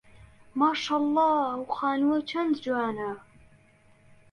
ماشەڵڵا 0.59 1.29
ئەو 1.49 1.61
خانووە 1.75 2.17
چەند 2.29 2.53
جوانە. 2.63 3.11